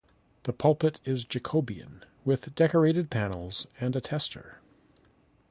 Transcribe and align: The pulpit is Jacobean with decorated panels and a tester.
The 0.45 0.51
pulpit 0.51 0.99
is 1.05 1.25
Jacobean 1.25 2.03
with 2.25 2.55
decorated 2.55 3.11
panels 3.11 3.67
and 3.79 3.95
a 3.95 4.01
tester. 4.01 4.59